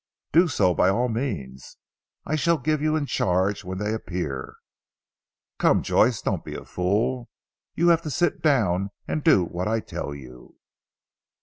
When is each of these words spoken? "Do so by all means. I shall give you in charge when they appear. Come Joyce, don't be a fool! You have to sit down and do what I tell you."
"Do 0.31 0.47
so 0.47 0.73
by 0.73 0.89
all 0.89 1.09
means. 1.09 1.77
I 2.25 2.35
shall 2.35 2.57
give 2.57 2.81
you 2.81 2.95
in 2.95 3.05
charge 3.05 3.63
when 3.63 3.77
they 3.77 3.93
appear. 3.93 4.55
Come 5.59 5.83
Joyce, 5.83 6.23
don't 6.23 6.43
be 6.43 6.55
a 6.55 6.65
fool! 6.65 7.29
You 7.75 7.89
have 7.89 8.01
to 8.01 8.09
sit 8.09 8.41
down 8.41 8.89
and 9.07 9.23
do 9.23 9.45
what 9.45 9.67
I 9.67 9.79
tell 9.79 10.15
you." 10.15 10.55